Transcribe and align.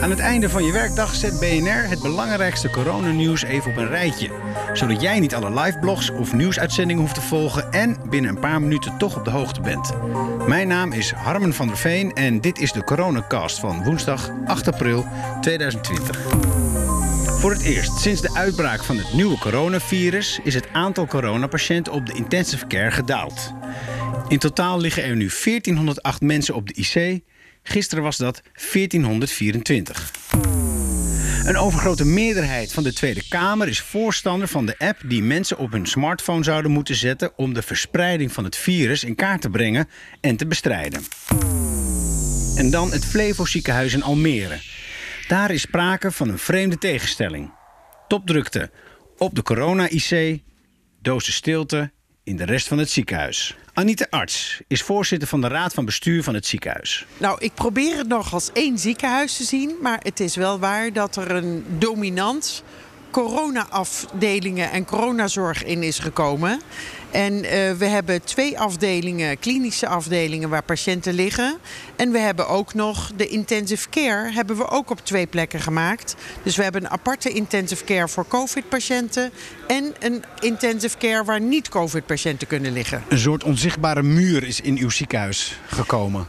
Aan 0.00 0.10
het 0.10 0.18
einde 0.18 0.48
van 0.48 0.64
je 0.64 0.72
werkdag 0.72 1.14
zet 1.14 1.40
BNR 1.40 1.88
het 1.88 2.02
belangrijkste 2.02 2.70
coronanieuws 2.70 3.42
even 3.42 3.70
op 3.70 3.76
een 3.76 3.88
rijtje. 3.88 4.30
Zodat 4.72 5.00
jij 5.00 5.20
niet 5.20 5.34
alle 5.34 5.60
liveblogs 5.60 6.10
of 6.10 6.32
nieuwsuitzendingen 6.32 7.02
hoeft 7.02 7.14
te 7.14 7.20
volgen 7.20 7.72
en 7.72 7.96
binnen 8.10 8.30
een 8.30 8.40
paar 8.40 8.60
minuten 8.60 8.98
toch 8.98 9.16
op 9.16 9.24
de 9.24 9.30
hoogte 9.30 9.60
bent. 9.60 9.92
Mijn 10.46 10.68
naam 10.68 10.92
is 10.92 11.10
Harmen 11.10 11.54
van 11.54 11.66
der 11.66 11.76
Veen 11.76 12.12
en 12.12 12.40
dit 12.40 12.58
is 12.58 12.72
de 12.72 12.84
Coronacast 12.84 13.58
van 13.58 13.84
woensdag 13.84 14.30
8 14.46 14.68
april 14.68 15.06
2020. 15.40 16.20
Voor 17.38 17.50
het 17.50 17.62
eerst 17.62 17.98
sinds 17.98 18.20
de 18.20 18.34
uitbraak 18.34 18.84
van 18.84 18.96
het 18.96 19.12
nieuwe 19.12 19.38
coronavirus 19.38 20.40
is 20.42 20.54
het 20.54 20.68
aantal 20.72 21.06
coronapatiënten 21.06 21.92
op 21.92 22.06
de 22.06 22.12
intensive 22.12 22.66
care 22.66 22.90
gedaald. 22.90 23.52
In 24.28 24.38
totaal 24.38 24.80
liggen 24.80 25.04
er 25.04 25.16
nu 25.16 25.30
1408 25.44 26.20
mensen 26.20 26.54
op 26.54 26.66
de 26.68 26.74
IC. 26.74 27.22
Gisteren 27.68 28.04
was 28.04 28.16
dat 28.16 28.42
1424. 28.72 30.10
Een 31.44 31.56
overgrote 31.56 32.04
meerderheid 32.04 32.72
van 32.72 32.82
de 32.82 32.92
Tweede 32.92 33.28
Kamer 33.28 33.68
is 33.68 33.80
voorstander 33.80 34.48
van 34.48 34.66
de 34.66 34.78
app 34.78 35.00
die 35.04 35.22
mensen 35.22 35.58
op 35.58 35.72
hun 35.72 35.86
smartphone 35.86 36.44
zouden 36.44 36.70
moeten 36.70 36.94
zetten 36.94 37.32
om 37.36 37.54
de 37.54 37.62
verspreiding 37.62 38.32
van 38.32 38.44
het 38.44 38.56
virus 38.56 39.04
in 39.04 39.14
kaart 39.14 39.40
te 39.40 39.50
brengen 39.50 39.88
en 40.20 40.36
te 40.36 40.46
bestrijden. 40.46 41.02
En 42.56 42.70
dan 42.70 42.92
het 42.92 43.04
Flevo 43.04 43.44
ziekenhuis 43.44 43.92
in 43.92 44.02
Almere. 44.02 44.58
Daar 45.28 45.50
is 45.50 45.60
sprake 45.60 46.12
van 46.12 46.28
een 46.28 46.38
vreemde 46.38 46.78
tegenstelling. 46.78 47.52
Topdrukte 48.08 48.70
op 49.16 49.34
de 49.34 49.42
corona-IC, 49.42 50.40
dozen 51.02 51.32
stilte 51.32 51.90
in 52.26 52.36
de 52.36 52.44
rest 52.44 52.68
van 52.68 52.78
het 52.78 52.90
ziekenhuis. 52.90 53.56
Anita 53.72 54.06
Arts 54.10 54.60
is 54.66 54.82
voorzitter 54.82 55.28
van 55.28 55.40
de 55.40 55.48
raad 55.48 55.74
van 55.74 55.84
bestuur 55.84 56.22
van 56.22 56.34
het 56.34 56.46
ziekenhuis. 56.46 57.06
Nou, 57.16 57.36
ik 57.40 57.54
probeer 57.54 57.96
het 57.96 58.08
nog 58.08 58.32
als 58.32 58.50
één 58.52 58.78
ziekenhuis 58.78 59.36
te 59.36 59.44
zien, 59.44 59.74
maar 59.82 60.00
het 60.02 60.20
is 60.20 60.36
wel 60.36 60.58
waar 60.58 60.92
dat 60.92 61.16
er 61.16 61.30
een 61.30 61.64
dominant 61.78 62.62
corona-afdelingen 63.16 64.70
en 64.70 64.84
coronazorg 64.84 65.64
in 65.64 65.82
is 65.82 65.98
gekomen. 65.98 66.60
En 67.10 67.32
uh, 67.32 67.50
we 67.72 67.84
hebben 67.84 68.24
twee 68.24 68.58
afdelingen, 68.58 69.38
klinische 69.38 69.86
afdelingen 69.86 70.48
waar 70.48 70.62
patiënten 70.62 71.14
liggen. 71.14 71.58
En 71.96 72.12
we 72.12 72.18
hebben 72.18 72.48
ook 72.48 72.74
nog 72.74 73.12
de 73.16 73.26
intensive 73.28 73.88
care 73.88 74.32
hebben 74.32 74.56
we 74.56 74.68
ook 74.68 74.90
op 74.90 75.00
twee 75.00 75.26
plekken 75.26 75.60
gemaakt. 75.60 76.14
Dus 76.42 76.56
we 76.56 76.62
hebben 76.62 76.84
een 76.84 76.90
aparte 76.90 77.30
intensive 77.30 77.84
care 77.84 78.08
voor 78.08 78.28
COVID-patiënten 78.28 79.30
en 79.66 79.94
een 79.98 80.24
intensive 80.40 80.98
care 80.98 81.24
waar 81.24 81.40
niet 81.40 81.68
COVID-patiënten 81.68 82.46
kunnen 82.46 82.72
liggen. 82.72 83.02
Een 83.08 83.18
soort 83.18 83.44
onzichtbare 83.44 84.02
muur 84.02 84.44
is 84.44 84.60
in 84.60 84.78
uw 84.78 84.90
ziekenhuis 84.90 85.60
gekomen. 85.66 86.26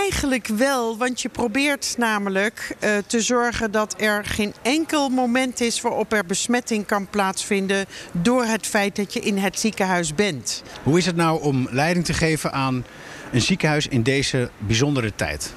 Eigenlijk 0.00 0.46
wel, 0.46 0.96
want 0.96 1.20
je 1.20 1.28
probeert 1.28 1.94
namelijk 1.98 2.76
uh, 2.84 2.90
te 3.06 3.20
zorgen 3.20 3.70
dat 3.70 3.94
er 3.98 4.24
geen 4.24 4.54
enkel 4.62 5.08
moment 5.08 5.60
is 5.60 5.80
waarop 5.80 6.12
er 6.12 6.26
besmetting 6.26 6.86
kan 6.86 7.06
plaatsvinden 7.06 7.86
door 8.12 8.44
het 8.44 8.66
feit 8.66 8.96
dat 8.96 9.12
je 9.12 9.20
in 9.20 9.36
het 9.36 9.58
ziekenhuis 9.58 10.14
bent. 10.14 10.62
Hoe 10.82 10.98
is 10.98 11.06
het 11.06 11.16
nou 11.16 11.42
om 11.42 11.68
leiding 11.70 12.04
te 12.04 12.12
geven 12.12 12.52
aan 12.52 12.84
een 13.32 13.40
ziekenhuis 13.40 13.86
in 13.86 14.02
deze 14.02 14.50
bijzondere 14.58 15.12
tijd? 15.14 15.54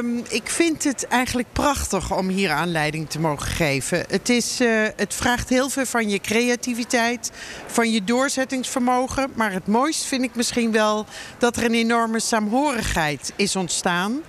Um, 0.00 0.22
ik 0.28 0.50
vind 0.50 0.84
het 0.84 1.06
eigenlijk 1.06 1.48
prachtig 1.52 2.16
om 2.16 2.28
hier 2.28 2.50
aanleiding 2.50 3.10
te 3.10 3.20
mogen 3.20 3.46
geven. 3.46 4.04
Het, 4.08 4.28
is, 4.28 4.60
uh, 4.60 4.86
het 4.96 5.14
vraagt 5.14 5.48
heel 5.48 5.68
veel 5.68 5.86
van 5.86 6.08
je 6.08 6.20
creativiteit, 6.20 7.30
van 7.66 7.90
je 7.90 8.04
doorzettingsvermogen. 8.04 9.30
Maar 9.34 9.52
het 9.52 9.66
mooist 9.66 10.04
vind 10.04 10.22
ik 10.22 10.34
misschien 10.34 10.72
wel 10.72 11.06
dat 11.38 11.56
er 11.56 11.64
een 11.64 11.74
enorme 11.74 12.20
saamhorigheid 12.20 13.32
is 13.36 13.56
ontstaan. 13.56 14.20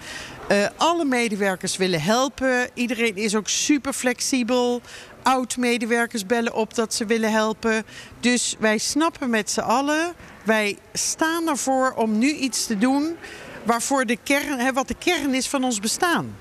Uh, 0.51 0.67
alle 0.75 1.05
medewerkers 1.05 1.77
willen 1.77 2.01
helpen. 2.01 2.69
Iedereen 2.73 3.15
is 3.15 3.35
ook 3.35 3.49
super 3.49 3.93
flexibel. 3.93 4.81
Oud-medewerkers 5.23 6.25
bellen 6.25 6.53
op 6.53 6.73
dat 6.73 6.93
ze 6.93 7.05
willen 7.05 7.31
helpen. 7.31 7.85
Dus 8.19 8.55
wij 8.59 8.77
snappen 8.77 9.29
met 9.29 9.51
z'n 9.51 9.59
allen. 9.59 10.13
Wij 10.43 10.77
staan 10.93 11.47
ervoor 11.47 11.93
om 11.95 12.17
nu 12.17 12.29
iets 12.31 12.65
te 12.65 12.77
doen 12.77 13.17
waarvoor 13.63 14.05
de 14.05 14.17
kern, 14.23 14.59
hè, 14.59 14.73
wat 14.73 14.87
de 14.87 14.95
kern 14.99 15.33
is 15.33 15.47
van 15.47 15.63
ons 15.63 15.79
bestaan. 15.79 16.35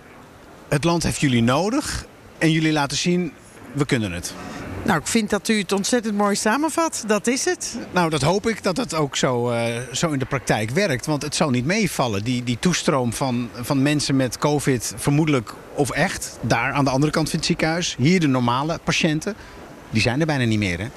Het 0.68 0.84
land 0.84 1.02
heeft 1.02 1.20
jullie 1.20 1.42
nodig 1.42 2.06
en 2.38 2.50
jullie 2.50 2.72
laten 2.72 2.96
zien, 2.96 3.32
we 3.72 3.86
kunnen 3.86 4.12
het. 4.12 4.34
Nou, 4.82 5.00
ik 5.00 5.06
vind 5.06 5.30
dat 5.30 5.48
u 5.48 5.58
het 5.58 5.72
ontzettend 5.72 6.16
mooi 6.16 6.34
samenvat. 6.36 7.04
Dat 7.06 7.26
is 7.26 7.44
het. 7.44 7.76
Nou, 7.92 8.10
dat 8.10 8.22
hoop 8.22 8.48
ik 8.48 8.62
dat 8.62 8.76
het 8.76 8.94
ook 8.94 9.16
zo, 9.16 9.50
uh, 9.50 9.64
zo 9.92 10.10
in 10.10 10.18
de 10.18 10.24
praktijk 10.24 10.70
werkt. 10.70 11.06
Want 11.06 11.22
het 11.22 11.34
zal 11.34 11.50
niet 11.50 11.64
meevallen. 11.64 12.24
Die, 12.24 12.44
die 12.44 12.58
toestroom 12.60 13.12
van, 13.12 13.48
van 13.54 13.82
mensen 13.82 14.16
met 14.16 14.38
COVID, 14.38 14.94
vermoedelijk 14.96 15.54
of 15.74 15.90
echt, 15.90 16.38
daar 16.40 16.72
aan 16.72 16.84
de 16.84 16.90
andere 16.90 17.12
kant 17.12 17.28
van 17.28 17.38
het 17.38 17.46
ziekenhuis. 17.46 17.94
Hier 17.98 18.20
de 18.20 18.26
normale 18.26 18.78
patiënten, 18.84 19.34
die 19.90 20.02
zijn 20.02 20.20
er 20.20 20.26
bijna 20.26 20.44
niet 20.44 20.58
meer, 20.58 20.78
hè? 20.78 20.88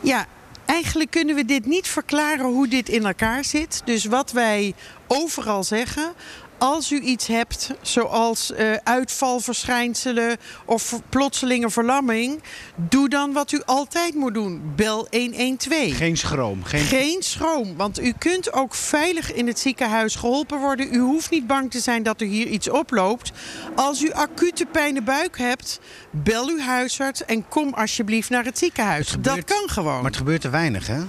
Ja, 0.00 0.26
Eigenlijk 0.66 1.10
kunnen 1.10 1.34
we 1.34 1.44
dit 1.44 1.66
niet 1.66 1.88
verklaren 1.88 2.44
hoe 2.44 2.68
dit 2.68 2.88
in 2.88 3.06
elkaar 3.06 3.44
zit. 3.44 3.82
Dus 3.84 4.04
wat 4.04 4.32
wij 4.32 4.74
overal 5.06 5.64
zeggen. 5.64 6.12
Als 6.58 6.92
u 6.92 7.00
iets 7.00 7.26
hebt, 7.26 7.70
zoals 7.80 8.50
uh, 8.50 8.76
uitvalverschijnselen 8.84 10.36
of 10.64 11.00
plotselinge 11.08 11.70
verlamming, 11.70 12.42
doe 12.76 13.08
dan 13.08 13.32
wat 13.32 13.52
u 13.52 13.62
altijd 13.64 14.14
moet 14.14 14.34
doen. 14.34 14.72
Bel 14.76 15.06
112. 15.10 15.96
Geen 15.96 16.16
schroom. 16.16 16.64
Geen... 16.64 16.80
geen 16.80 17.22
schroom, 17.22 17.76
want 17.76 18.00
u 18.00 18.12
kunt 18.18 18.52
ook 18.52 18.74
veilig 18.74 19.32
in 19.32 19.46
het 19.46 19.58
ziekenhuis 19.58 20.14
geholpen 20.14 20.58
worden. 20.58 20.94
U 20.94 20.98
hoeft 20.98 21.30
niet 21.30 21.46
bang 21.46 21.70
te 21.70 21.78
zijn 21.78 22.02
dat 22.02 22.20
er 22.20 22.26
hier 22.26 22.46
iets 22.46 22.70
oploopt. 22.70 23.32
Als 23.74 24.02
u 24.02 24.12
acute 24.12 24.66
pijn 24.66 24.88
in 24.88 24.94
de 24.94 25.02
buik 25.02 25.38
hebt, 25.38 25.80
bel 26.10 26.48
uw 26.48 26.60
huisarts 26.60 27.24
en 27.24 27.48
kom 27.48 27.74
alsjeblieft 27.74 28.30
naar 28.30 28.44
het 28.44 28.58
ziekenhuis. 28.58 28.98
Het 28.98 29.14
gebeurt, 29.14 29.48
dat 29.48 29.58
kan 29.58 29.68
gewoon. 29.68 29.96
Maar 29.96 30.10
het 30.10 30.16
gebeurt 30.16 30.40
te 30.40 30.50
weinig, 30.50 30.86
hè? 30.86 31.00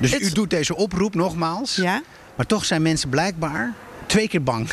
Dus 0.00 0.12
het... 0.12 0.22
u 0.22 0.30
doet 0.30 0.50
deze 0.50 0.76
oproep 0.76 1.14
nogmaals. 1.14 1.76
Ja. 1.76 2.02
Maar 2.34 2.46
toch 2.46 2.64
zijn 2.64 2.82
mensen 2.82 3.08
blijkbaar 3.08 3.74
twee 4.08 4.28
keer 4.28 4.42
bang. 4.42 4.70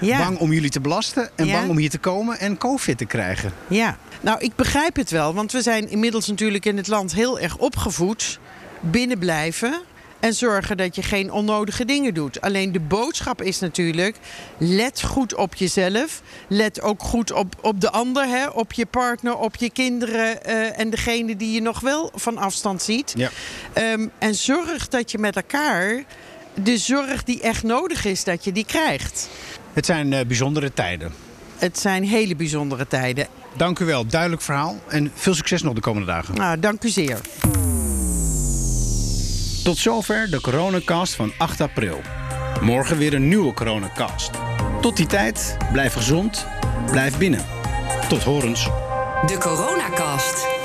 Ja. 0.00 0.18
Bang 0.18 0.38
om 0.38 0.52
jullie 0.52 0.70
te 0.70 0.80
belasten 0.80 1.30
en 1.34 1.50
bang 1.50 1.68
om 1.68 1.76
hier 1.76 1.90
te 1.90 1.98
komen 1.98 2.38
en 2.38 2.58
COVID 2.58 2.98
te 2.98 3.04
krijgen. 3.04 3.52
Ja, 3.68 3.98
nou 4.20 4.40
ik 4.40 4.56
begrijp 4.56 4.96
het 4.96 5.10
wel. 5.10 5.34
Want 5.34 5.52
we 5.52 5.62
zijn 5.62 5.90
inmiddels 5.90 6.26
natuurlijk 6.26 6.64
in 6.64 6.76
het 6.76 6.88
land 6.88 7.14
heel 7.14 7.40
erg 7.40 7.56
opgevoed. 7.56 8.38
Binnenblijven 8.80 9.82
en 10.20 10.34
zorgen 10.34 10.76
dat 10.76 10.94
je 10.94 11.02
geen 11.02 11.32
onnodige 11.32 11.84
dingen 11.84 12.14
doet. 12.14 12.40
Alleen 12.40 12.72
de 12.72 12.80
boodschap 12.80 13.42
is 13.42 13.58
natuurlijk: 13.58 14.16
let 14.58 15.02
goed 15.02 15.34
op 15.34 15.54
jezelf. 15.54 16.22
Let 16.48 16.80
ook 16.80 17.02
goed 17.02 17.32
op, 17.32 17.54
op 17.60 17.80
de 17.80 17.90
ander, 17.90 18.26
hè? 18.26 18.46
op 18.46 18.72
je 18.72 18.86
partner, 18.86 19.36
op 19.36 19.56
je 19.56 19.70
kinderen 19.70 20.38
uh, 20.46 20.78
en 20.78 20.90
degene 20.90 21.36
die 21.36 21.52
je 21.52 21.62
nog 21.62 21.80
wel 21.80 22.12
van 22.14 22.38
afstand 22.38 22.82
ziet. 22.82 23.14
Ja. 23.16 23.30
Um, 23.92 24.10
en 24.18 24.34
zorg 24.34 24.88
dat 24.88 25.10
je 25.10 25.18
met 25.18 25.36
elkaar 25.36 26.04
de 26.62 26.78
zorg 26.78 27.24
die 27.24 27.40
echt 27.40 27.62
nodig 27.62 28.04
is, 28.04 28.24
dat 28.24 28.44
je 28.44 28.52
die 28.52 28.64
krijgt. 28.64 29.28
Het 29.72 29.86
zijn 29.86 30.12
uh, 30.12 30.20
bijzondere 30.26 30.72
tijden. 30.72 31.12
Het 31.56 31.78
zijn 31.78 32.04
hele 32.04 32.36
bijzondere 32.36 32.86
tijden. 32.86 33.26
Dank 33.56 33.78
u 33.78 33.84
wel, 33.84 34.06
duidelijk 34.06 34.42
verhaal 34.42 34.76
en 34.88 35.12
veel 35.14 35.34
succes 35.34 35.62
nog 35.62 35.74
de 35.74 35.80
komende 35.80 36.06
dagen. 36.06 36.34
Nou, 36.34 36.58
dank 36.60 36.84
u 36.84 36.88
zeer. 36.88 37.20
Tot 39.64 39.76
zover 39.76 40.30
de 40.30 40.40
coronacast 40.40 41.14
van 41.14 41.32
8 41.38 41.60
april. 41.60 42.00
Morgen 42.60 42.98
weer 42.98 43.14
een 43.14 43.28
nieuwe 43.28 43.54
coronacast. 43.54 44.30
Tot 44.80 44.96
die 44.96 45.06
tijd, 45.06 45.56
blijf 45.72 45.92
gezond, 45.92 46.46
blijf 46.90 47.18
binnen. 47.18 47.44
Tot 48.08 48.22
horens. 48.22 48.68
De 49.26 49.38
coronacast. 49.38 50.57